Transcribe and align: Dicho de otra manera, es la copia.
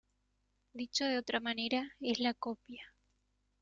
Dicho 0.73 1.05
de 1.05 1.19
otra 1.19 1.39
manera, 1.39 1.91
es 1.99 2.19
la 2.19 2.33
copia. 2.33 2.91